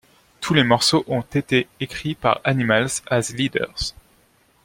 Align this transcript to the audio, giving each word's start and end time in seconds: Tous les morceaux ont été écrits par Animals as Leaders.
Tous 0.39 0.55
les 0.55 0.63
morceaux 0.63 1.03
ont 1.05 1.21
été 1.21 1.67
écrits 1.79 2.15
par 2.15 2.41
Animals 2.43 2.89
as 3.11 3.31
Leaders. 3.35 3.93